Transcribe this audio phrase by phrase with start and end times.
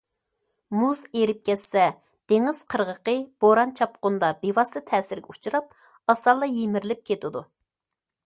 [0.77, 1.83] مۇز ئېرىپ كەتسە،
[2.33, 3.15] دېڭىز قىرغىقى
[3.45, 5.77] بوران- چاپقۇندا بىۋاسىتە تەسىرگە ئۇچراپ،
[6.15, 7.45] ئاسانلا يىمىرىلىپ كېتىدۇ.